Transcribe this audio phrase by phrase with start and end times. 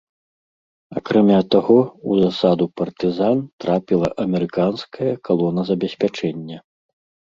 [1.01, 1.75] Акрамя таго,
[2.09, 6.57] у засаду партызан трапіла амерыканская калона забеспячэння.